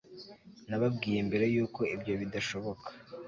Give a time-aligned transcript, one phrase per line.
[0.69, 2.89] nababwiye mbere yuko ibyo bidashoboka